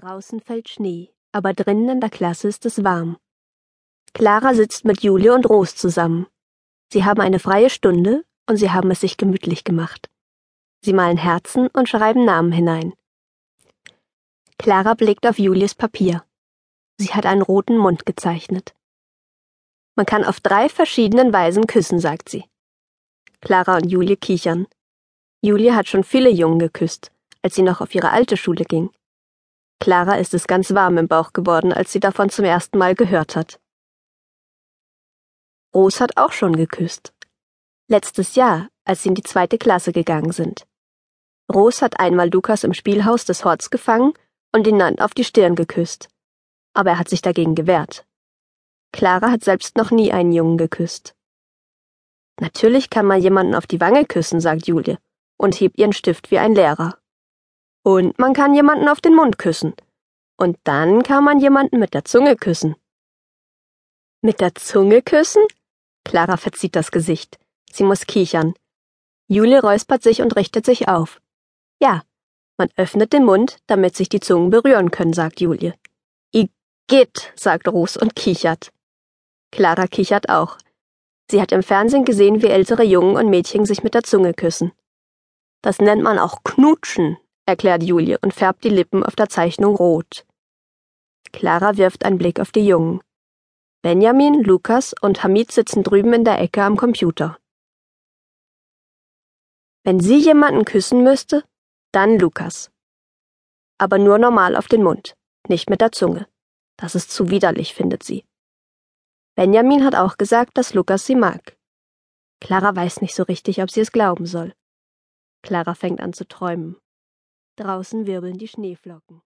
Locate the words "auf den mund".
58.88-59.38, 104.54-105.16